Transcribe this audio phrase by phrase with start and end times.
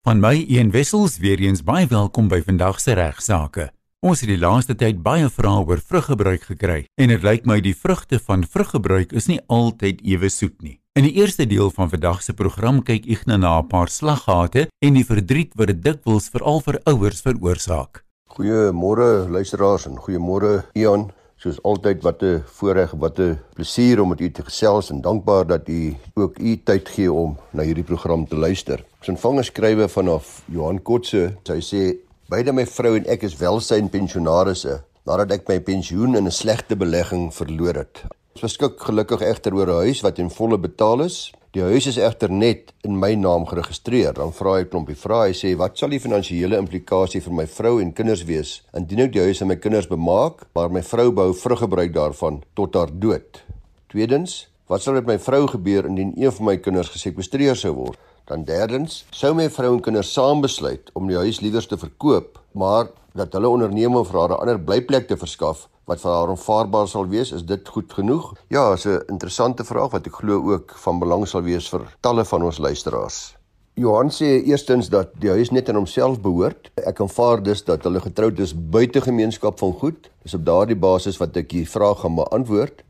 [0.00, 3.66] Van my een wissels weer eens baie welkom by vandag se regsaake.
[4.00, 7.74] Ons het die laaste tyd baie vrae oor vruggebruik gekry en dit lyk my die
[7.76, 10.78] vrugte van vruggebruik is nie altyd ewe soet nie.
[10.96, 14.94] In die eerste deel van vandag se program kyk Ignas na 'n paar slaggate en
[14.94, 18.04] die verdriet wat dit dikwels veral vir ouers veroorsaak.
[18.32, 21.10] Goeiemôre luisteraars en goeiemôre Ian.
[21.36, 25.46] Soos altyd wat 'n voorreg, wat 'n plesier om met u te gesels en dankbaar
[25.46, 28.89] dat u ook u tyd gee om na hierdie program te luister.
[29.08, 31.36] 'n skrywe vanaf Johan Kotse.
[31.48, 31.96] Hy sê:
[32.28, 36.76] "Beide my vrou en ek is welsyn pensionaarsse nadat ek my pensioen in 'n slegte
[36.76, 38.04] belegging verloor het.
[38.34, 41.96] Ons beskik gelukkig egter oor 'n huis wat in volle betaal is Die huis is
[41.98, 44.12] egter net in my naam geregistreer.
[44.14, 45.30] Dan vra hy 'n klompie vrae.
[45.30, 49.12] Hy sê: "Wat sal die finansiële implikasie vir my vrou en kinders wees indien ek
[49.12, 53.42] die huis aan my kinders bemaak, maar my vrou bou vruggebruik daarvan tot haar dood?"
[53.88, 57.98] Tweedens: "Wat sal met my vrou gebeur indien een van my kinders gesekwestreer sou word?"
[58.30, 62.38] Dan derdens: "Sou my vrou en kinders saam besluit om die huis liewers te verkoop,
[62.54, 62.86] maar
[63.18, 66.88] dat hulle onderneem om vir haar 'n ander blyplek te verskaf wat vir haar aanvaarbaar
[66.88, 68.34] sal wees, is dit goed genoeg?
[68.48, 72.24] Ja, is 'n interessante vraag wat ek glo ook van belang sal wees vir talle
[72.24, 73.34] van ons luisteraars.
[73.74, 76.70] Johan sê eerstens dat die huis net aan homself behoort.
[76.74, 80.10] Ek aanvaar dus dat hulle getroud is buite gemeenskap van goed.
[80.22, 82.82] Dis op daardie basis wat ek die vraag gaan beantwoord.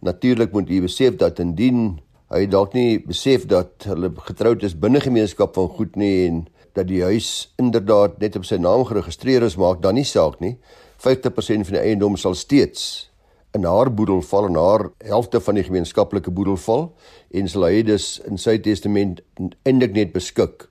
[0.00, 2.00] Natuurlik moet u besef dat indien
[2.34, 6.88] hy dalk nie besef dat hulle getroud is binne gemeenskap van goed nie en dat
[6.90, 10.56] die huis inderdaad net op sy naam geregistreer is, maak dan nie saak nie.
[11.04, 13.12] 50% van die eiendom sal steeds
[13.54, 16.88] in haar boedel val en haar helfte van die gemeenskaplike boedel val
[17.30, 19.22] en sal hy dus in sy testament
[19.62, 20.66] eintlik net beskik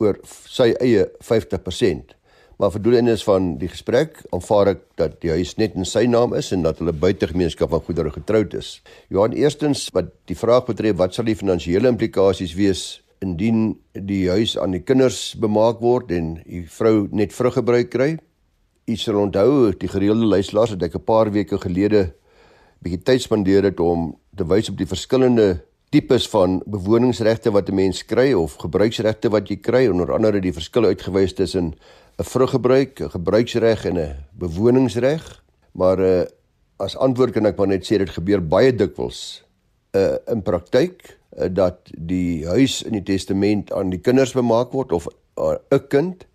[0.00, 2.14] oor sy eie 50%.
[2.60, 6.34] Maar vir doeleindes van die gesprek aanvaar ek dat die huis net in sy naam
[6.36, 8.82] is en dat hulle buite gemeenskap van goedere getroud is.
[9.08, 12.82] Johan eerstens wat die vraag betref wat sal die finansiële implikasies wees
[13.24, 18.10] indien die huis aan die kinders bemaak word en die vrou net vruggebruik kry?
[18.84, 22.12] U sal onthou die gereelde luisteraars het ek 'n paar weke gelede
[22.84, 27.74] bietjie tyd spandeer het om te wys op die verskillende tipes van bewoningsregte wat 'n
[27.74, 31.74] mens kry of gebruiksregte wat jy kry onder andere die verskille uitgewys tussen
[32.20, 35.44] 'n vruggebruik, 'n gebruiksreg en 'n bewoningsreg.
[35.72, 36.22] Maar uh,
[36.76, 39.44] as antwoord kan ek maar net sê dit gebeur baie dikwels
[39.96, 44.92] uh, in praktyk uh, dat die huis in die testament aan die kinders bemaak word
[44.92, 46.26] of 'n uh, kind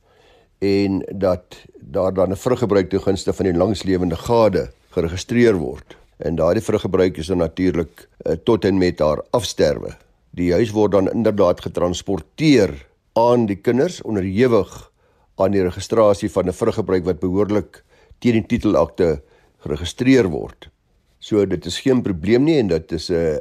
[0.59, 5.97] en dat daar dan 'n vruggebruik ten gunste van die langslewende gade geregistreer word.
[6.17, 9.93] En daardie vruggebruik is dan natuurlik uh, tot en met haar afsterwe.
[10.31, 12.73] Die huis word dan inderdaad getransporteer
[13.13, 14.91] aan die kinders onderhewig
[15.35, 17.83] aan die registrasie van 'n vruggebruik wat behoorlik
[18.19, 19.21] teen die titelakte
[19.59, 20.69] geregistreer word.
[21.19, 23.37] So dit is geen probleem nie en dit is 'n uh,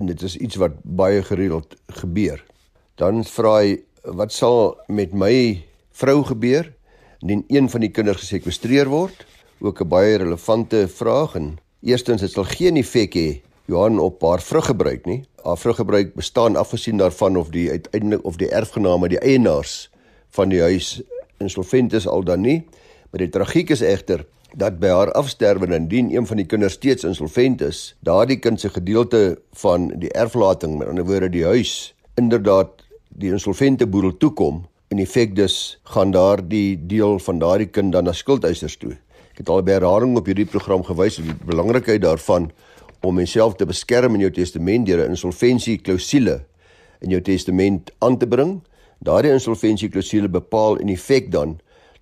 [0.00, 2.40] en dit is iets wat baie gereeld gebeur.
[2.96, 3.80] Dan vra hy
[4.16, 5.60] wat sal met my
[5.92, 6.72] vrou gebeur
[7.20, 9.26] indien een van die kinders gesekwestreer word?
[9.60, 14.42] Ook 'n baie relevante vraag en eerstens dit sal geen effek hê Johan op haar
[14.42, 15.24] vruggebruik nie.
[15.44, 19.90] Haar vruggebruik bestaan afgesien daarvan of die uiteindelik of die erfgename die eienaars
[20.30, 21.02] van die huis
[21.40, 22.60] insolvent is al dan nie.
[23.10, 24.26] Maar die tragiek is egter
[24.58, 28.68] dat by haar afsterwe indien een van die kinders steeds insolvent is, daardie kind se
[28.68, 34.98] gedeelte van die erflating, met ander woorde die huis, inderdaad die insolvente boedel toekom in
[34.98, 38.96] effek dus gaan daardie deel van daardie kind dan na skuldeisers toe.
[39.30, 42.48] Ek het al by herhaling op hierdie program gewys op die belangrikheid daarvan
[43.06, 46.40] om jouself te beskerm in jou testament deur 'n insolventie klousule
[47.00, 48.60] in jou testament aan te bring.
[49.00, 51.54] Daardie insolventie klousule bepaal in effek dan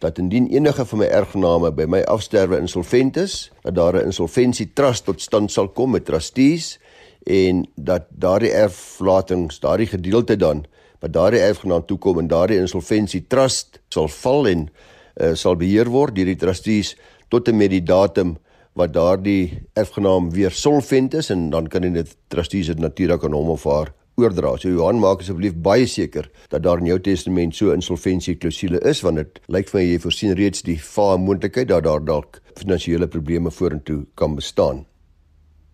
[0.03, 4.73] dat indien enige van my erfgename by my afsterwe insolvent is, dat daar 'n insolventie
[4.73, 6.79] trust tot stand sal kom met trustees
[7.23, 10.65] en dat daardie erflatings, daardie gedeelte dan
[11.01, 14.69] wat daardie erfgenaam toekom en daardie insolventie trust sal val en
[15.17, 16.97] uh, sal beheer word deur die trustees
[17.29, 18.37] tot en met die datum
[18.73, 23.49] wat daardie erfgenaam weer solvent is en dan kan die trustees dit natuurlik aan hom
[23.49, 24.57] of haar oordra.
[24.59, 29.03] So Johan maak asseblief baie seker dat daar in jou testament so insolventie klousule is
[29.07, 33.09] want dit lyk vir my jy voorsien reeds die vaar moontlikheid dat daar dalk finansiële
[33.09, 34.85] probleme vorentoe kan bestaan.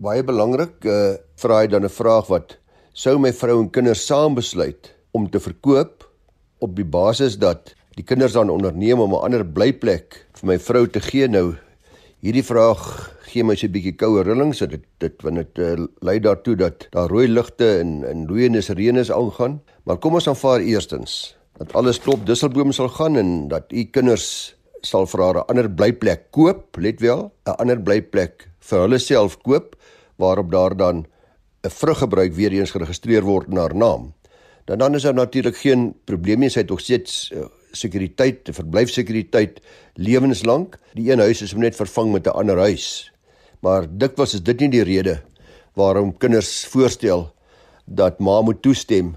[0.02, 2.58] Baie belangrik, uh, vra hy dan 'n vraag wat
[2.92, 6.04] sou my vrou en kinders saam besluit om te verkoop
[6.60, 10.86] op die basis dat die kinders dan onderneem om 'n ander blyplek vir my vrou
[10.86, 11.56] te gee nou
[12.20, 15.86] hierdie vraag gee my so 'n bietjie koue rillings so dit dit wanneer dit uh,
[16.06, 20.60] lei daartoe dat daar rooi ligte en en loeiende sirenes aangaan maar kom ons aanvaar
[20.62, 25.48] eerstens dat alles klop dusselboom sal gaan en dat u kinders sal vir haar 'n
[25.50, 29.76] ander blyplek koop let wel 'n ander blyplek vir hulle self koop
[30.16, 31.06] waarop daar dan
[31.66, 34.14] 'n vruggebruik weer eens geregistreer word in haar naam
[34.64, 39.60] Dan dan is daar natuurlik geen probleem nie, sy het nog steeds uh, sekuriteit, verblyfsekuriteit
[39.94, 40.78] lewenslank.
[40.96, 43.12] Die een huis is net vervang met 'n ander huis.
[43.64, 45.20] Maar dikwels is dit nie die rede
[45.78, 47.30] waarom kinders voorstel
[47.84, 49.14] dat ma moet toestem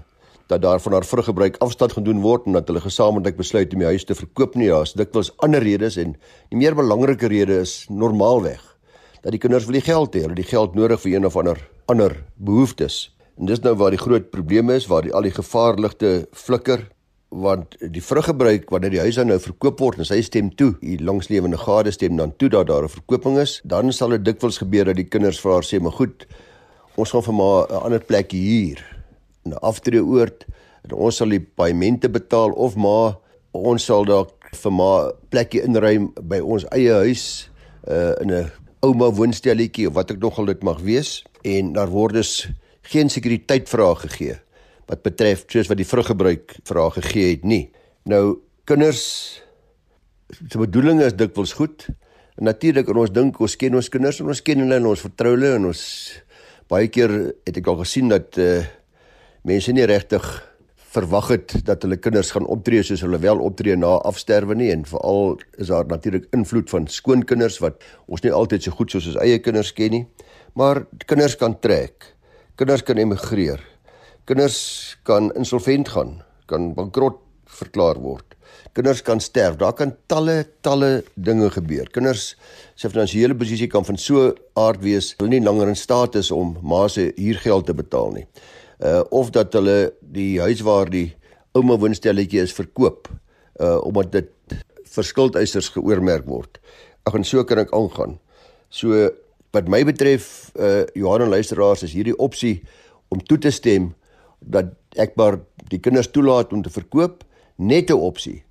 [0.48, 3.90] dat daar van haar vruggebruik afstand gedoen word en dat hulle gesamentlik besluit om die
[3.90, 4.70] huis te verkoop nie.
[4.72, 6.16] Daar's dikwels ander redes en
[6.48, 8.64] die meer belangrike rede is normaalweg
[9.20, 11.58] dat die kinders wil die geld hê, hulle die geld nodig vir een of ander
[11.90, 13.10] ander behoeftes.
[13.36, 16.86] En dis nou waar die groot probleem is, waar die al die gevaarligte flikker
[17.28, 20.96] want die vruggebruik wanneer die huis dan nou verkoop word en sy stem toe, die
[21.04, 24.84] langslewende gade stem dan toe dat daar 'n verkoping is, dan sal dit dikwels gebeur
[24.84, 26.26] dat die kinders haar sê, "Maar goed,
[26.96, 28.80] ons gaan vir maar 'n ander plek hier,
[29.44, 30.46] 'n aftreeoord
[30.84, 33.18] en ons sal die paemente betaal of maar
[33.52, 37.50] ons sal dalk vir maar plekkie inruim by ons eie huis
[37.88, 38.50] uh, in 'n
[38.80, 41.24] ouma woonstelletjie of wat ek nogal dit mag wees.
[41.42, 42.48] En daar word dus
[42.82, 44.38] geen sekuriteit vrae gegee
[44.88, 47.64] wat betref soos wat die vruggebruik vrae gegee het nie.
[48.08, 49.04] Nou kinders
[50.38, 51.88] se bedoeling is dikwels goed.
[52.38, 55.06] En natuurlik en ons dink ons ken ons kinders en ons ken hulle en ons
[55.06, 55.84] vertrou hulle en ons
[56.68, 57.14] baie keer
[57.48, 58.60] het ek al gesien dat uh,
[59.48, 60.26] mense nie regtig
[60.88, 64.86] verwag het dat hulle kinders gaan optree soos hulle wel optree na afsterwe nie en
[64.88, 69.20] veral is daar natuurlik invloed van skoonkinders wat ons nie altyd so goed soos ons
[69.24, 70.04] eie kinders ken nie.
[70.56, 72.14] Maar kinders kan trek.
[72.58, 73.60] Kinders kan emigreer.
[74.28, 76.18] Kinders kan insolvent gaan,
[76.52, 78.34] kan bankrot verklaar word.
[78.76, 79.56] Kinders kan sterf.
[79.56, 81.88] Daar kan talle talle dinge gebeur.
[81.94, 82.34] Kinders
[82.76, 84.26] se finansiële posisie kan van so
[84.60, 88.26] aard wees hulle nie langer in staat is om ma se huurgeld te betaal nie.
[88.84, 91.06] Uh of dat hulle die huis waar die
[91.56, 94.58] ouma woonstelletjie is verkoop uh omdat dit
[94.92, 96.60] vir skuldeisers geoormerk word.
[97.08, 98.18] Ag en so kan ek aangaan.
[98.68, 99.08] So
[99.56, 102.58] wat my betref uh Johan en luisteraars is hierdie opsie
[103.08, 103.94] om toe te stem
[104.40, 105.38] dat ek maar
[105.68, 107.24] die kinders toelaat om te verkoop
[107.56, 108.44] net 'n opsie.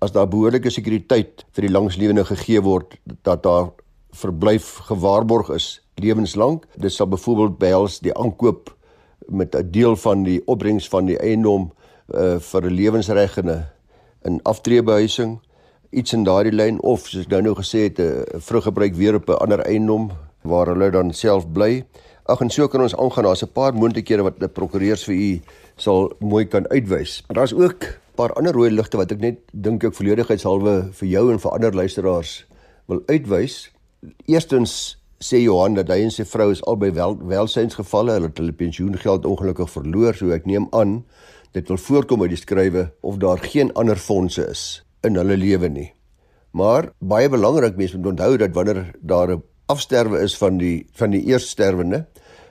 [0.00, 3.70] As daar behoorlike sekuriteit vir die langslewende gegee word dat daar
[4.12, 8.72] verblyf gewaarborg is lewenslank dit sal byvoorbeeld behels die aankoop
[9.28, 11.70] met 'n deel van die opbrengs van die eiendom
[12.14, 13.48] uh, vir 'n lewensreg en
[14.24, 15.38] 'n aftreebehuising
[15.90, 19.28] iets in daardie lyn of soos ek nou nou gesê het 'n vruggebruik weer op
[19.28, 20.10] 'n ander eiendom
[20.42, 21.84] waar hulle dan self bly
[22.30, 23.26] Ag en so kan ons aangaan.
[23.26, 25.40] Daar's 'n paar moontlikhede wat die prokureurs vir u
[25.76, 27.24] sal mooi kan uitwys.
[27.26, 31.32] Daar's ook 'n paar ander rooi ligte wat ek net dink ek volledigheidshalwe vir jou
[31.32, 32.46] en vir ander luisteraars
[32.86, 33.70] wil uitwys.
[34.26, 38.52] Eerstens sê Johan dat hy en sy vrou is albei wel welsynsgevalle, hulle het hulle
[38.52, 41.04] pensioengeld ongelukkig verloor, so ek neem aan
[41.52, 45.68] dit wil voorkom uit die skrywe of daar geen ander fondse is in hulle lewe
[45.68, 45.92] nie.
[46.52, 51.10] Maar baie belangrik mense moet onthou dat wanneer daar 'n afsterwe is van die van
[51.10, 52.06] die eerststerwende,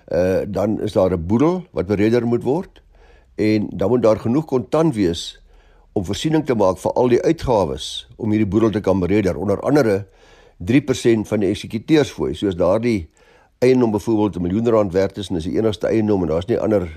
[0.10, 2.82] uh dan is daar 'n boedel wat bereder moet word
[3.36, 5.42] en dan moet daar genoeg kontant wees
[5.94, 9.38] om voorsiening te maak vir al die uitgawes om hierdie boedel te kan bereder.
[9.38, 10.06] Onder andere
[10.58, 13.10] 3% van die eksekuteursfooi soos daardie
[13.60, 16.60] eiendom byvoorbeeld 'n miljoen rand werd is en is die enigste eiendom en daar's nie
[16.60, 16.88] ander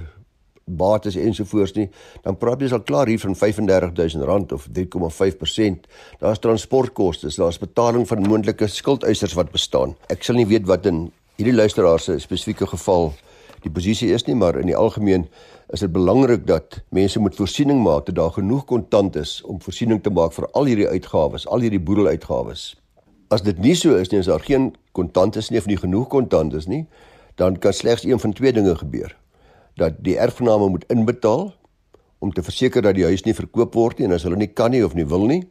[0.64, 1.88] bates ensovoorts nie
[2.22, 5.86] dan praat jy al klaar hier van R35000 of 3,5%
[6.18, 9.96] daar's transportkoste daar's betaling van moontlike skuldeisers wat bestaan.
[10.08, 11.12] Ek sal nie weet wat in
[11.42, 13.08] hierdie luisteraars se spesifieke geval
[13.64, 15.24] die posisie is nie, maar in die algemeen
[15.74, 19.98] is dit belangrik dat mense moet voorsiening maak dat daar genoeg kontant is om voorsiening
[20.04, 22.76] te maak vir al hierdie uitgawes, al hierdie boedeluitgawes.
[23.34, 26.06] As dit nie so is nie, as daar geen kontant is nie of nie genoeg
[26.14, 26.84] kontant is nie,
[27.40, 29.16] dan kan slegs een van twee dinge gebeur.
[29.80, 31.48] Dat die erfgename moet inbetaal
[32.22, 34.70] om te verseker dat die huis nie verkoop word nie en as hulle nie kan
[34.70, 35.42] nie of nie wil nie,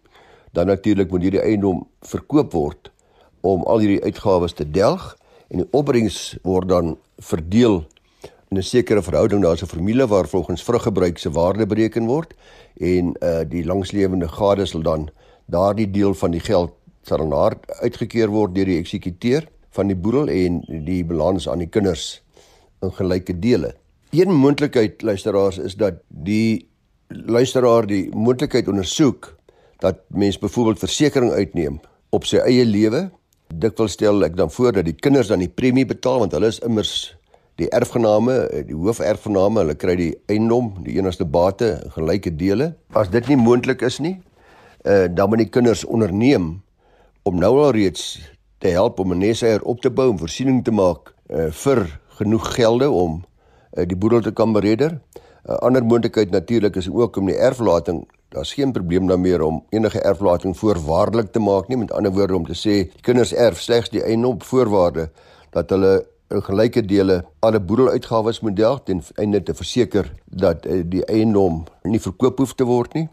[0.56, 2.94] dan natuurlik moet hierdie eiendom verkoop word
[3.42, 5.18] om al hierdie uitgawes te delg
[5.52, 7.84] en die opbrengs word dan verdeel
[8.52, 12.34] in 'n sekere verhouding daar's 'n formule waar volgens vruggebruik se waarde bereken word
[12.80, 15.10] en uh die langslewende gade sal dan
[15.46, 16.72] daardie deel van die geld
[17.04, 21.70] sal na uitgekeer word deur die eksekuteur van die boedel en die balans aan die
[21.70, 22.22] kinders
[22.82, 23.76] in gelyke dele.
[24.12, 26.68] Een moontlikheid luisteraars is dat die
[27.08, 29.36] luisteraar die moontlikheid ondersoek
[29.80, 31.80] dat mens byvoorbeeld versekerings uitneem
[32.10, 33.10] op sy eie lewe
[33.54, 36.60] dikwels stel ek dan voor dat die kinders dan die premie betaal want hulle is
[36.60, 37.16] immers
[37.60, 42.74] die erfgename, eh, die hooferfgename, hulle kry die eiendom, die enigste bate in gelyke dele.
[42.98, 44.18] As dit nie moontlik is nie,
[44.86, 46.62] uh, dan moet die kinders onderneem
[47.24, 48.18] om nou al reeds
[48.62, 52.56] te help om 'n neseier op te bou en voorsiening te maak uh, vir genoeg
[52.56, 53.22] gelde om
[53.78, 54.92] uh, die boedel te kan bereder.
[54.92, 59.64] 'n uh, Ander moontlikheid natuurlik is ook om die erflating daar's geen probleem daarmee om
[59.70, 63.92] enige erflating voorwaardelik te maak nie met ander woorde om te sê kinders erf slegs
[63.92, 65.10] die eiendom op voorwaarde
[65.52, 70.82] dat hulle in gelyke dele alle boedeluitgawes moet delg ten einde te verseker dat uh,
[70.86, 73.10] die eiendom nie verkoop hoef te word nie.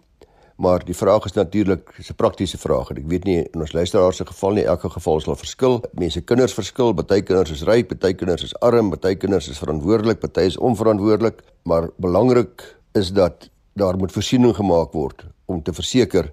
[0.59, 4.17] Maar die vraag is natuurlik 'n praktiese vraag en ek weet nie in ons luisteraars
[4.17, 5.83] se geval nie elke geval sal verskil.
[5.93, 10.21] Mense kinders verskil, baie kinders is ryk, baie kinders is arm, baie kinders is verantwoordelik,
[10.21, 16.31] baie is onverantwoordelik, maar belangrik is dat daar moet voorsiening gemaak word om te verseker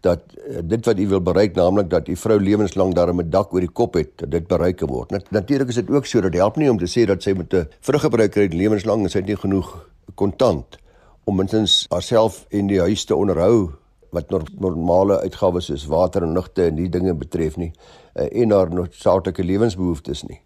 [0.00, 3.52] dat uh, dit wat u wil bereik naamlik dat u vrou lewenslang daar 'n dak
[3.52, 5.10] oor die kop het dat dit bereik word.
[5.10, 7.54] Net, natuurlik is dit ook so dat help nie om te sê dat sy met
[7.54, 10.78] 'n vruggebruik kry lewenslang en sy het nie genoeg kontant
[11.24, 13.70] om minstens haarself en die huis te onderhou
[14.10, 17.72] wat normale uitgawes soos water en ligte en die dinge betref nie
[18.14, 20.40] uh, en haar noodsaaklike lewensbehoeftes nie.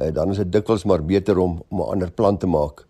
[0.00, 2.86] Uh, dan is dit dikwels maar beter om om 'n ander plan te maak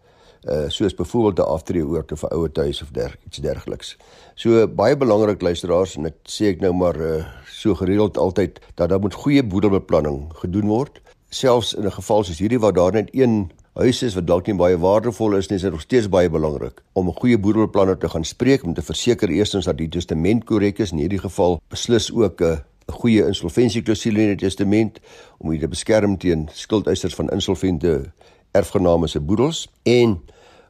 [0.47, 3.97] uh soos byvoorbeeld 'n aftreeoord of 'n ouer huis of der, iets dergeliks.
[4.35, 8.89] So baie belangrik luisteraars en dit sê ek nou maar uh so gereeld altyd dat
[8.89, 11.01] daar moet goeie boedelbeplanning gedoen word.
[11.29, 14.57] Selfs in 'n geval soos hierdie waar daar net een huis is wat dalk nie
[14.57, 18.09] baie waardevol is nie, is dit nog steeds baie belangrik om 'n goeie boedelbeplanner te
[18.09, 20.93] gaan spreek om te verseker eerstens dat die testament korrek is.
[20.93, 25.01] In hierdie geval beslis ook 'n 'n goeie insolvensieklausule in die testament
[25.39, 28.13] om dit te beskerm teen skuldeisers van insolvente
[28.53, 30.21] erfgename se boedels en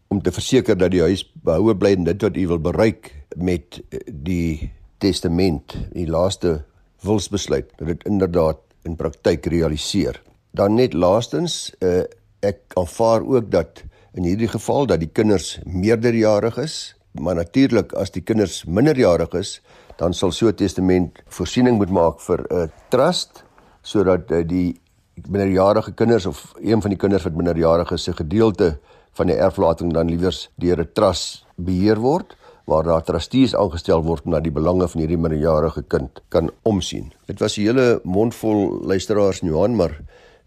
[0.09, 3.81] om te verseker dat die huis behoue bly en dit wat u wil bereik met
[3.91, 6.63] eh, die testament, die laaste
[7.05, 10.23] wilsbesluit, dat dit inderdaad in praktyk realiseer.
[10.57, 12.07] Dan net laastens, uh,
[12.41, 13.83] ek aanvaar ook dat
[14.17, 19.59] in hierdie geval dat die kinders meerderjarig is, maar natuurlik as die kinders minderjarig is,
[20.01, 23.45] dan sal so 'n testament voorsiening moet maak vir 'n trust
[23.83, 24.81] sodat uh, die
[25.29, 28.79] minderjarige kinders of een van die kinders wat minderjarig is se gedeelte
[29.17, 34.25] van die erflating dan liewers deur 'n trust beheer word waar daar trustees aangestel word
[34.27, 37.13] om na die belange van hierdie minderjarige kind kan omsien.
[37.27, 40.01] Dit was 'n hele mondvol luisteraars in Johan, maar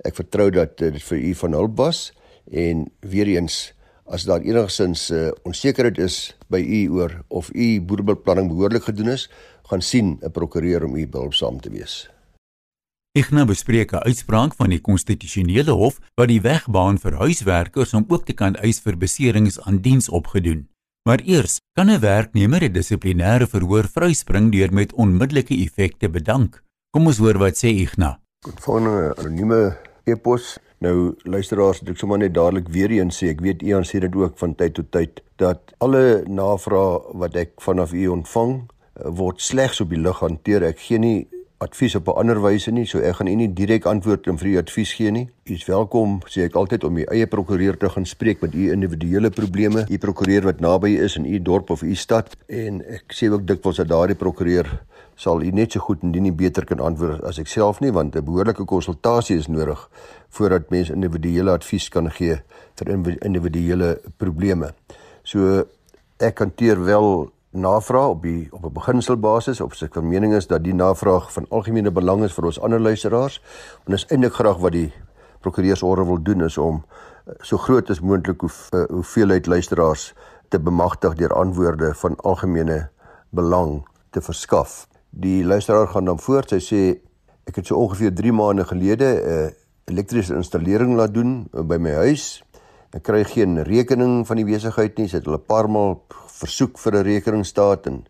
[0.03, 2.13] ek vertrou dat dit vir u van hulp was
[2.51, 3.73] en weer eens
[4.05, 9.29] as daar enigsins uh, onsekerheid is by u oor of u boedelbeplanning behoorlik gedoen is,
[9.69, 12.09] gaan sien 'n prokureur om u behulpsaam te wees.
[13.17, 17.93] Ek nou bespreek 'n uitspraak van die konstitusionele hof wat die weg baan vir huiswerkers
[17.93, 20.67] om ook te kan eis vir beserings aan diens opgedoen.
[21.07, 26.63] Maar eers, kan 'n werknemer 'n dissiplinêre verhoor vryspring deur met onmiddellike effek te bedank?
[26.91, 28.19] Kom ons hoor wat sê Igna.
[28.61, 30.59] Volgende anonieme e-pos.
[30.77, 34.37] Nou luisteraars, ek sommer net dadelik weer eens sê, ek weet Ian sê dit ook
[34.37, 39.89] van tyd tot tyd dat alle navrae wat ek vanaf u ontvang word slegs op
[39.89, 40.63] die lug hanteer.
[40.63, 41.27] Ek gee nie
[41.59, 44.47] advies op 'n ander wyse nie, so ek gaan u nie direk antwoord en vir
[44.47, 45.29] u advies gee nie.
[45.43, 48.71] U is welkom, sê ek altyd om u eie prokureur te gaan spreek met u
[48.71, 49.85] individuele probleme.
[49.89, 53.47] U prokureur wat naby is in u dorp of u stad en ek sê ook
[53.47, 54.81] dikwels dat daardie prokureur
[55.15, 58.15] sal u net so goed en nie beter kan antwoord as ek self nie, want
[58.15, 59.89] 'n behoorlike konsultasie is nodig
[60.29, 62.39] voordat mens individuele advies kan gee
[62.75, 64.73] vir individuele probleme.
[65.23, 65.65] So
[66.17, 70.73] ek hanteer wel navraag op die op 'n beginselbasis of van mening is dat die
[70.73, 73.41] navraag van algemene belang is vir ons ander luisteraars
[73.85, 74.93] en is eintlik graag wat die
[75.39, 76.83] prokureursorde wil doen is om
[77.25, 80.13] eh, so groot as moontlik hoe uh, hoeveelheid luisteraars
[80.47, 82.89] te bemagtig deur antwoorde van algemene
[83.29, 84.87] belang te verskaf.
[85.09, 86.49] Die luisteraar gaan dan voort.
[86.49, 86.81] Sy sê
[87.49, 89.51] ek het so ongeveer 3 maande gelede 'n uh, eh,
[89.85, 92.43] elektriese installering laat doen uh, by my huis.
[92.93, 95.07] Ek kry geen rekening van die besigheid nie.
[95.07, 96.01] Sy het hulle 'n paar maal
[96.39, 98.05] versoek vir 'n rekeningstaat en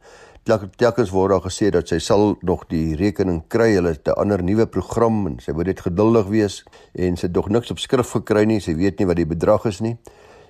[0.78, 3.74] telkens word daar gesê dat sy sal nog die rekening kry.
[3.74, 7.36] Hulle het 'n ander nuwe program en sy moet net geduldig wees en sy het
[7.36, 8.60] nog niks op skrif gekry nie.
[8.60, 9.98] Sy weet nie wat die bedrag is nie.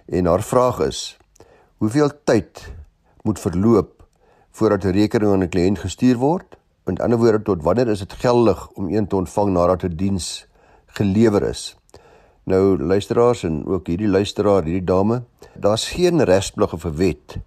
[0.07, 1.17] En haar vraag is:
[1.77, 2.73] Hoeveel tyd
[3.23, 4.03] moet verloop
[4.51, 6.57] voordat 'n rekening aan 'n kliënt gestuur word?
[6.85, 10.47] Met ander woorde, tot wanneer is dit geldig om een te ontvang nadat 'n diens
[10.85, 11.77] gelewer is?
[12.43, 17.37] Nou luisteraars en ook hierdie luisteraar, hierdie dame, daar's geen regsplig of 'n wet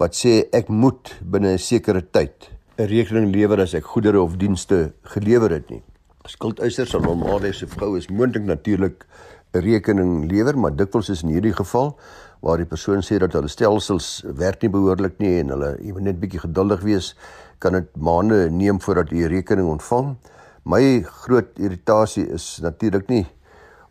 [0.00, 4.38] wat sê ek moet binne 'n sekere tyd 'n rekening lewer as ek goedere of
[4.38, 5.82] dienste gelewer het nie.
[6.24, 9.04] Skuldeisers sal normaalweg so vrou is moontlik natuurlik
[9.52, 11.98] 'n rekening lewer, maar dikwels is in hierdie geval
[12.40, 16.02] waar die persoon sê dat hulle stelsels werk nie behoorlik nie en hulle jy moet
[16.02, 17.14] net bietjie geduldig wees,
[17.58, 20.16] kan dit maande neem voordat u 'n rekening ontvang.
[20.64, 23.26] My groot irritasie is natuurlik nie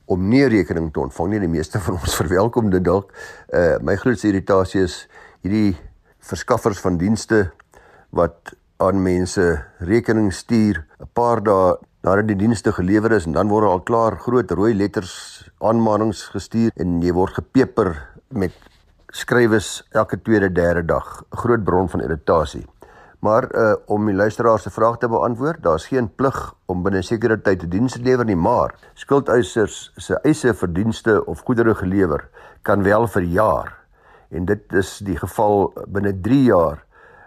[0.08, 1.40] om nie rekening te ontvang nie.
[1.40, 3.14] Die meeste van ons verwelkom dit dalk.
[3.54, 5.08] Uh my grootste irritasie is
[5.44, 5.78] hierdie
[6.20, 7.52] verskaffers van dienste
[8.10, 9.46] wat aan mense
[9.80, 14.18] rekening stuur 'n paar dae nadat die dienste gelewer is en dan word al klaar
[14.18, 18.54] groot rooi letters aanmanings gestuur en jy word gepeper met
[19.12, 22.68] skrywes elke tweede derde dag 'n groot bron van irritasie
[23.20, 27.04] Maar uh om die luisteraar se vraag te beantwoord, daar's geen plig om binne 'n
[27.04, 31.76] sekere tyd 'n diens te lewer nie, maar skuldeisers se eise vir dienste of goedere
[31.76, 32.30] gelewer
[32.62, 33.79] kan wel vir jaar.
[34.30, 36.86] En dit is die geval binne 3 jaar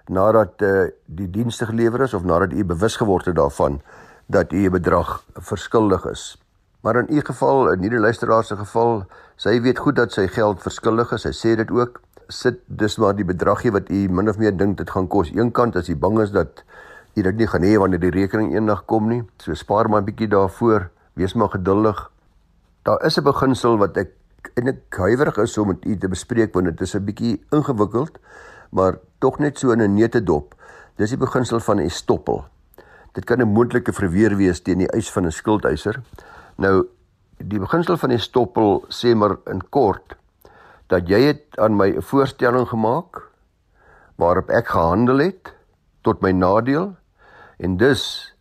[0.08, 3.80] nadat uh die dienste gelewer is of nadat u bewus geword het daarvan
[4.26, 6.42] dat u 'n bedrag verskuldig is.
[6.80, 9.04] Maar in u geval, in hierdie luisteraar se geval,
[9.36, 11.22] sy weet goed dat sy geld verskuldig is.
[11.22, 14.76] Sy sê dit ook sit dis maar die bedragie wat u min of meer dink
[14.78, 15.30] dit gaan kos.
[15.30, 16.64] Eenkant as jy bang is dat
[17.14, 19.22] u dit nie gaan hê wanneer die rekening eendag kom nie.
[19.38, 20.90] So spaar maar 'n bietjie daarvoor.
[21.14, 22.10] Wees maar geduldig.
[22.82, 24.10] Daar is 'n beginsel wat ek
[24.54, 28.18] en ek huiwerig is om u te bespreek want dit is 'n bietjie ingewikkeld,
[28.70, 30.54] maar tog net so in 'n neutedop.
[30.96, 32.44] Dis die beginsel van 'n stoppel.
[33.12, 36.02] Dit kan 'n moontlike verweer wees teen die eis van 'n skuldeiser.
[36.56, 36.86] Nou
[37.38, 40.16] die beginsel van die stoppel sê maar in kort
[40.86, 43.22] dat jy het aan my 'n voorstelling gemaak
[44.16, 45.54] waarop ek gehandel het
[46.02, 46.96] tot my nadeel
[47.58, 48.32] en dus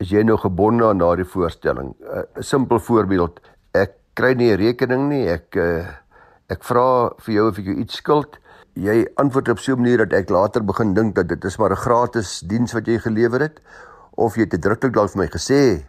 [0.00, 1.94] is jy nou gebonde aan daardie voorstelling.
[2.00, 3.40] 'n Simpel voorbeeld,
[4.14, 5.86] kry nie 'n rekening nie, ek eh,
[6.48, 8.38] ek vra vir jou of ek jou iets skuld.
[8.74, 11.70] Jy antwoord op so 'n manier dat ek later begin dink dat dit is maar
[11.70, 13.60] 'n gratis diens wat jy gelewer het
[14.16, 15.84] of jy het uitdruklik dalk vir my gesê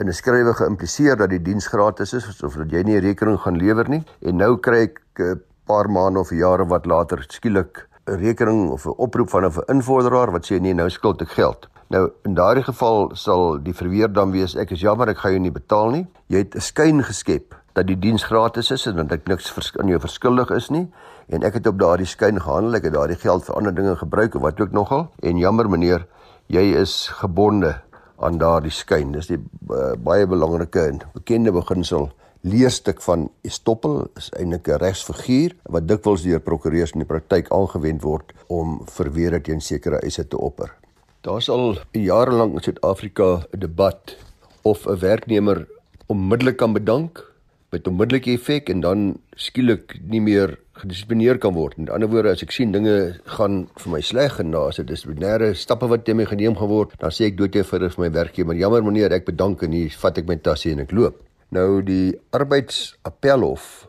[0.00, 3.38] in 'n skrywe geïmpliseer dat die diens gratis is of dat jy nie 'n rekening
[3.38, 5.34] gaan lewer nie en nou kry ek 'n uh,
[5.66, 10.32] paar maande of jare wat later skielik 'n rekening of 'n oproep van 'n invorderaar
[10.32, 11.68] wat sê nee nou skuld ek geld.
[11.88, 15.40] Nou in daardie geval sal die verweer dan wees ek is jammer ek gaan jou
[15.40, 16.06] nie betaal nie.
[16.26, 19.88] Jy het 'n skyn geskep dat die diens gratis is en dat ek niks aan
[19.88, 20.86] jou verskuldig is nie.
[21.28, 24.34] En ek het op daardie skyn gehandel ek het daardie geld vir ander dinge gebruik
[24.34, 25.08] of wat ook nogal.
[25.22, 26.06] En jammer meneer
[26.50, 27.76] jy is gebonde
[28.18, 29.12] aan daardie skyn.
[29.12, 32.10] Dis die uh, baie belangrike en bekende beginsel
[32.40, 38.02] leerstuk van estoppel is eintlik 'n regsfiguur wat dikwels deur prokureurs in die praktyk aangewend
[38.02, 40.72] word om verweer teen sekere eise te opper.
[41.20, 44.16] Daar's al jare lank in Suid-Afrika 'n debat
[44.62, 45.68] of 'n werknemer
[46.06, 47.29] onmiddellik kan bedank
[47.70, 49.06] met onmiddellike effek en dan
[49.38, 51.76] skielik nie meer gedissiplineer kan word.
[51.78, 52.94] Met ander woorde, as ek sien dinge
[53.36, 57.10] gaan vir my sleg en daar's 'n dissiplinêre stappe wat teen my geneem geword, dan
[57.10, 60.26] sê ek dood jy vir my werkgewer, jammer meneer, ek bedank en hier vat ek
[60.26, 61.22] my tasse en ek loop.
[61.50, 63.88] Nou die arbeidsappelhof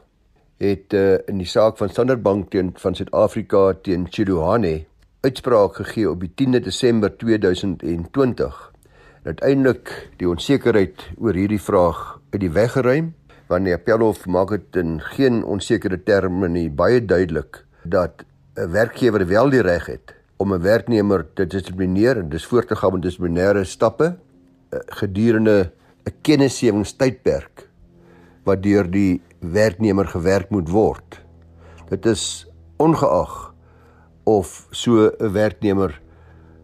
[0.59, 4.85] het uh, in die saak van Standard Bank teen van Suid-Afrika teen Chiduhane
[5.21, 8.71] uitspraak gegee op die 10de Desember 2020.
[9.23, 13.13] Uiteindelik die onsekerheid oor hierdie vraag uit die weg geruim
[13.51, 18.23] want die appelhof maak dit in geen onsekere terme nie baie duidelik dat
[18.55, 22.75] 'n werkgewer wel die reg het om 'n werknemer te dissiplineer en dis voort te
[22.75, 25.71] gaan met dissiplinêre stappe uh, gedurende
[26.05, 27.67] 'n kennisgewingstydperk
[28.43, 31.21] wat deur die werknemer gewerk moet word.
[31.89, 33.53] Dit is ongeag
[34.23, 36.01] of so 'n werknemer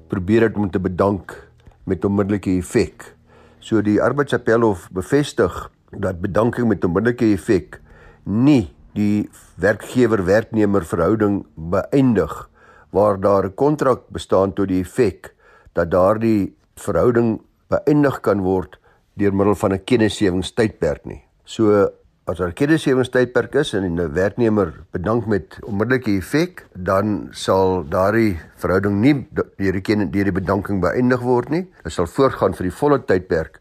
[0.07, 1.51] probeer het om te bedank
[1.83, 3.15] met onmiddellike effek.
[3.59, 7.79] So die arbeidsappelhof bevestig dat bedanking met onmiddellike effek
[8.23, 9.29] nie die
[9.61, 12.49] werkgewer-werknemer verhouding beëindig
[12.91, 15.33] waar daar 'n kontrak bestaan tot die effek
[15.73, 18.79] dat daardie verhouding beëindig kan word
[19.13, 21.23] deur middel van 'n kennisgewingstydperk nie.
[21.43, 21.89] So
[22.25, 28.39] as daar 'n kennisgewingstydperk is en 'n werknemer bedank met onmiddellike effek, dan sal daardie
[28.55, 31.67] verhouding nie deur die deur die bedanking beëindig word nie.
[31.83, 33.59] Dit sal voortgaan vir die volle tydperk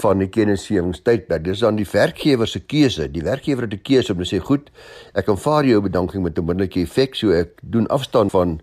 [0.00, 1.44] van die kennisgewingstydperk.
[1.44, 3.08] Dis dan die werkgewer se keuse.
[3.12, 4.70] Die werkgewer het 'n keuse om te sê, "Goed,
[5.14, 8.60] ek aanvaar jou bedanking met onmiddellike effek, so ek doen afstand van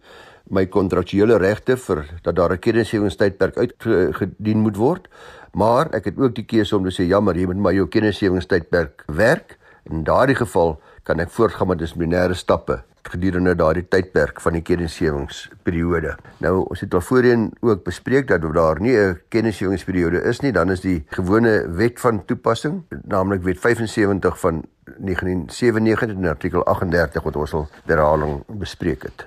[0.50, 5.08] my kontraktuele regte vir dat daar 'n kennisgewingstydperk uitgedien moet word."
[5.54, 9.04] Maar ek het ook die keuse om te sê jammer, jy moet maar jou kennisgewingstydperk
[9.08, 9.58] werk.
[9.90, 16.16] In daardie geval kan ek voortgaan met dissiplinêre stappe gedurende daardie tydperk van die kennisgewingsperiode.
[16.44, 20.72] Nou, ons het al voorheen ook bespreek dat daar nie 'n kennisgewingsperiode is nie, dan
[20.72, 24.64] is die gewone wet van toepassing, naamlik wet 75 van
[24.98, 29.26] 1997 en artikel 38 wat ons al herhaling bespreek het.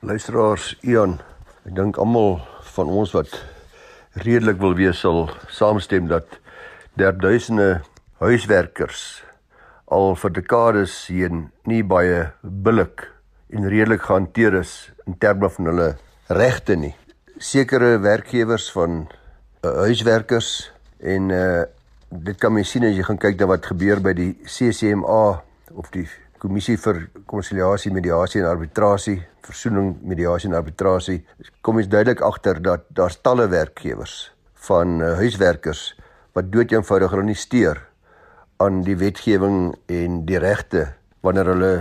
[0.00, 1.20] Luisteraars, Ian,
[1.64, 3.44] ek dink almal van ons wat
[4.12, 6.38] redelik wil wees sal saamstem dat
[6.94, 7.80] der duisende
[8.18, 9.22] huiswerkers
[9.84, 13.06] al vir dekades heen nie baie billik
[13.50, 15.88] en redelik gehanteer is in terme van hulle
[16.26, 16.94] regte nie.
[17.38, 19.04] Sekere werkgewers van
[19.64, 21.62] uh, huiswerkers en uh,
[22.10, 25.22] dit kan mens sien as jy gaan kyk na wat gebeur by die CCMA
[25.78, 26.06] of die
[26.40, 31.18] kommissie vir konsiliasie, mediasie en arbitrasie, versoening, mediasie en arbitrasie,
[31.60, 34.30] kom ons duidelik agter dat daar talle werkgewers
[34.68, 35.90] van uh, huiswerkers
[36.36, 37.82] wat dood eenvoudig hulle nie steur
[38.60, 40.90] aan die wetgewing en die regte
[41.24, 41.72] wanneer hulle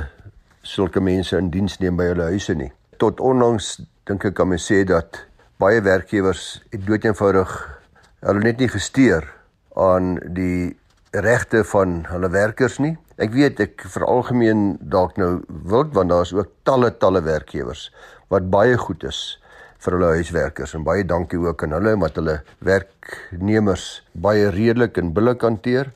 [0.61, 2.71] sulke mense in diens neem by hulle huise nie.
[2.99, 5.23] Tot onlangs dink ek kan mens sê dat
[5.59, 7.55] baie werkgewers het doeteenvoudig
[8.25, 9.27] hulle net nie gesteer
[9.79, 10.75] aan die
[11.15, 12.95] regte van hulle werkers nie.
[13.19, 17.89] Ek weet ek veralgemeen dalk nou wild want daar's ook talle talle werkgewers
[18.29, 19.39] wat baie goed is
[19.79, 25.13] vir hulle huiswerkers en baie dankie ook aan hulle omdat hulle werknemers baie redelik en
[25.15, 25.93] billik hanteer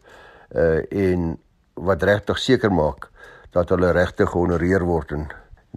[0.56, 1.34] uh en
[1.73, 3.10] wat regtig seker maak
[3.53, 5.27] dat hulle regte gehonoreer word en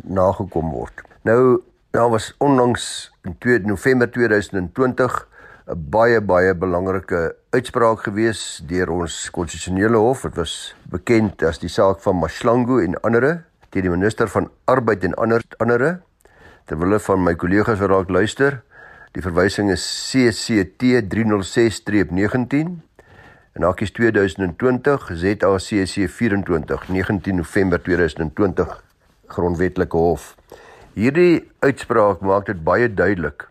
[0.04, 1.02] nagekom word.
[1.28, 1.62] Nou
[1.96, 5.28] daar was onlangs in 2 November 2020
[5.66, 10.22] 'n baie baie belangrike uitspraak gewees deur ons konstitusionele hof.
[10.22, 15.04] Dit was bekend as die saak van Mashlangu en ander teen die minister van arbeid
[15.04, 16.00] en ander ander
[16.66, 18.62] terwyl van my kollegas wat dalk luister.
[19.12, 22.85] Die verwysing is CCT 306-19
[23.56, 28.82] en hakies 2020 ZACC 24 19 November 2020
[29.32, 30.34] grondwetlike hof.
[30.92, 33.46] Hierdie uitspraak maak dit baie duidelik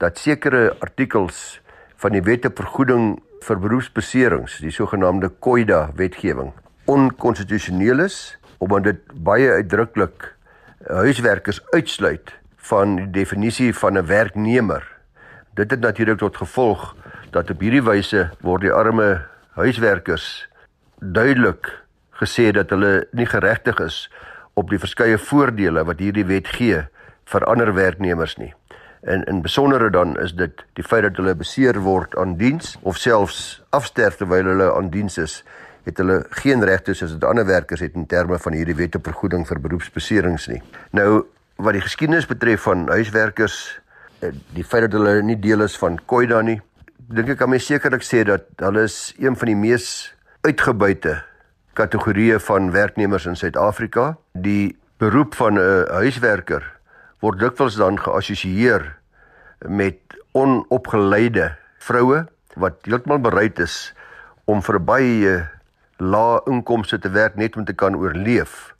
[0.00, 1.60] dat sekere artikels
[2.00, 6.52] van die wette vergoeding vir beroepsbeserings, die sogenaamde COIDA wetgewing,
[6.88, 10.30] onkonstitusioneel is omdat dit baie uitdruklik
[10.88, 12.32] huiswerkers uitsluit
[12.70, 14.86] van die definisie van 'n werknemer.
[15.54, 16.96] Dit het natuurlik tot gevolg
[17.30, 20.48] dat op hierdie wyse word die arme huiswerkers
[21.00, 21.68] duidelik
[22.22, 24.06] gesê dat hulle nie geregtig is
[24.54, 26.84] op die verskeie voordele wat hierdie wet gee
[27.32, 28.52] vir ander werknemers nie.
[29.02, 33.00] En in besondere dan is dit die feit dat hulle beseer word aan diens of
[33.00, 35.40] selfs afsterf terwyl hulle aan diens is,
[35.84, 39.08] het hulle geen regte soos dit ander werkers het in terme van hierdie wet op
[39.10, 40.62] vergoeding vir beroepsbeserings nie.
[40.96, 41.24] Nou
[41.62, 43.56] wat die geskiedenis betref van huiswerkers
[44.22, 46.60] eh, die feit dat hulle nie deel is van Koida nie
[47.10, 49.86] dink ek kan my sekerlik sê dat hulle is een van die mees
[50.46, 51.16] uitgebuite
[51.78, 56.62] kategorieë van werknemers in Suid-Afrika die beroep van 'n huiswerker
[57.20, 58.94] word dikwels dan geassosieer
[59.66, 59.98] met
[60.32, 63.94] onopgeleide vroue wat heeltemal bereid is
[64.44, 65.48] om vir baie
[65.98, 68.74] lae inkomste te werk net om te kan oorleef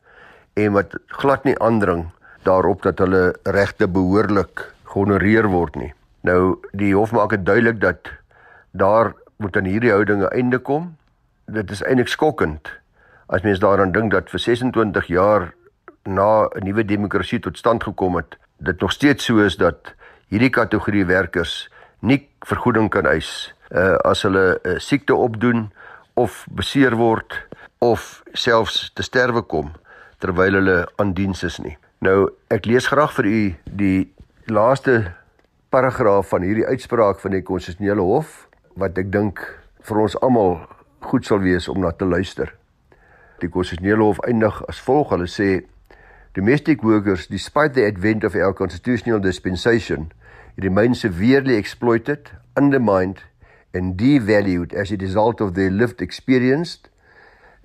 [0.54, 2.06] en wat glad nie aandring
[2.44, 5.92] daarop dat hulle regte behoorlik gehonoreer word nie.
[6.22, 8.10] Nou die hof maak dit duidelik dat
[8.70, 10.96] daar moet aan hierdie houdinge einde kom.
[11.46, 12.70] Dit is eintlik skokkend
[13.32, 15.52] as mens daaraan dink dat vir 26 jaar
[16.04, 19.94] na 'n nuwe demokrasie tot stand gekom het, dit nog steeds so is dat
[20.28, 21.68] hierdie kategorie werkers
[22.00, 25.72] nie vergoeding kan eis uh, as hulle 'n uh, siekte opdoen
[26.14, 27.46] of beseer word
[27.78, 29.72] of selfs te sterwe kom
[30.18, 31.76] terwyl hulle aan diens is nie.
[31.98, 34.12] Nou, ek lees graag vir u die
[34.46, 35.14] laaste
[35.72, 38.42] paragraaf van hierdie uitspraak van die konstitusionele hof
[38.76, 39.40] wat ek dink
[39.88, 40.58] vir ons almal
[41.08, 42.52] goed sal wees om na te luister.
[43.40, 45.62] Die konstitusionele hof eindig as volg: Hulle sê
[46.36, 50.10] domestic workers despite the advent of our constitutional dispensation
[50.60, 53.24] remain severely exploited, undermined
[53.72, 56.78] and devalued as a result of their lived experience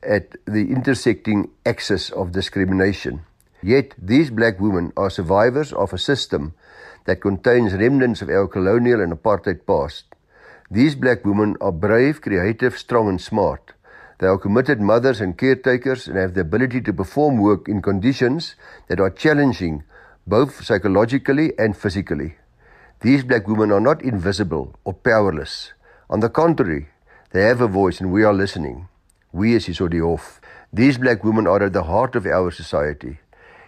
[0.01, 3.25] at the intersecting axis of discrimination.
[3.61, 6.53] Yet these black women are survivors of a system
[7.05, 10.05] that contains remnants of our colonial and apartheid past.
[10.69, 13.73] These black women are brave, creative, strong and smart.
[14.19, 18.55] They are committed mothers and caretakers and have the ability to perform work in conditions
[18.87, 19.83] that are challenging
[20.25, 22.35] both psychologically and physically.
[23.01, 25.71] These black women are not invisible or powerless.
[26.09, 26.89] On the contrary,
[27.31, 28.89] they have a voice and we are listening.
[29.31, 30.39] We as Isodiof.
[30.73, 33.19] These black women are at the heart of our society.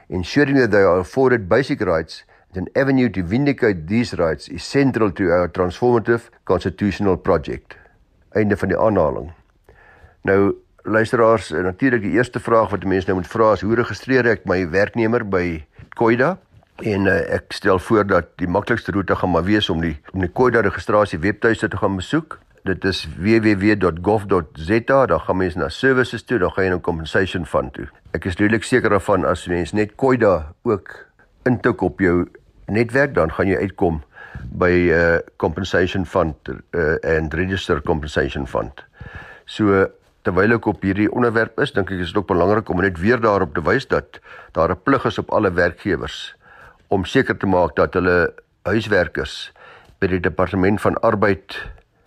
[0.09, 2.23] Ensuring that they are afforded basic rights
[2.55, 7.77] and an avenue to vindicate these rights is central to our transformative constitutional project.
[8.33, 9.29] Einde van die aanhaling.
[10.25, 14.47] Nou luisteraars, natuurlik die eerste vraag wat mense nou moet vra is hoe registreer ek
[14.49, 15.61] my werknemer by
[15.99, 16.37] Koida?
[16.81, 20.23] En uh, ek stel voor dat die maklikste roete gaan maar wees om die om
[20.25, 22.39] die Koida registrasie webtuiste te gaan besoek.
[22.69, 27.73] Dit is www.gov.za, dan gaan mens na services toe, dan gaan jy na compensation fund
[27.73, 27.87] toe.
[28.13, 30.91] Ek is redelik seker daarvan as mens net Koida ook
[31.49, 32.27] intik op jou
[32.69, 34.03] netwerk, dan gaan jy uitkom
[34.53, 38.85] by 'n uh, eh, compensation fund uh, and register compensation fund.
[39.45, 39.87] So
[40.21, 43.19] terwyl ek op hierdie onderwerp is, dink ek is dit ook belangrik om net weer
[43.19, 44.21] daarop te wys dat
[44.53, 46.35] daar 'n plig is op alle werkgewers
[46.87, 49.51] om seker te maak dat hulle huiswerkers
[49.99, 51.57] by die departement van arbeid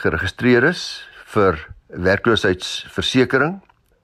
[0.02, 1.02] geregistreer is
[1.34, 3.60] vir werkloosheidsversekering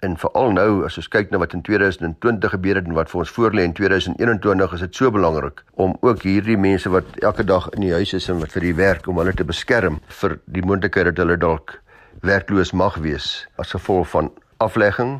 [0.06, 3.22] en veral nou as ons kyk na wat in 2020 gebeur het en wat vir
[3.24, 7.66] ons voorlê in 2021 is dit so belangrik om ook hierdie mense wat elke dag
[7.74, 10.62] in die huis is en wat vir die werk om hulle te beskerm vir die
[10.62, 11.80] moontlikheid dat hulle dalk
[12.22, 14.30] werkloos mag wees as gevolg van
[14.62, 15.18] aflegging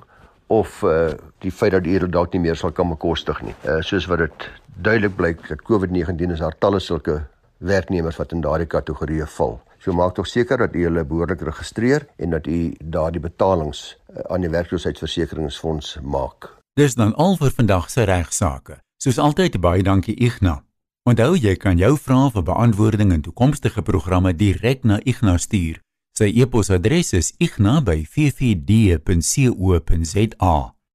[0.48, 1.12] of uh,
[1.44, 3.54] die feit dat hulle dalk nie meer sal kan bekostig nie.
[3.68, 4.46] Uh, soos wat dit
[4.80, 7.20] duidelik blyk dat COVID-19 is daar talle sulke
[7.58, 9.58] werknemers wat in daardie kategorie val.
[9.78, 14.18] So maak tog seker dat u hulle behoorlik registreer en dat u daardie betalings uh,
[14.32, 16.56] aan die werkloosheidsversekeringsfonds maak.
[16.74, 18.78] Dis dan al vir vandag se regsaake.
[19.02, 20.62] Soos altyd baie dankie Ignas.
[21.08, 25.80] Onthou jy kan jou vrae vir beantwoording in toekomstige programme direk na Ignas stuur.
[26.18, 28.16] Sy e-posadres is igna@ffd.co.za.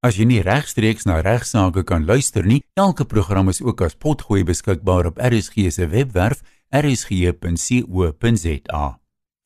[0.03, 4.43] As jy nie regstreeks na regsaake kan luister nie, elke program is ook as potgooi
[4.43, 6.43] beskikbaar op RSG se webwerf
[6.73, 7.39] rsg.co.za.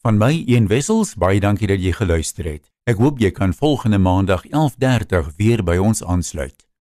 [0.02, 2.72] Van my een wessels, baie dankie dat jy geluister het.
[2.88, 6.67] Ek hoop jy kan volgende maandag 11:30 weer by ons aansluit.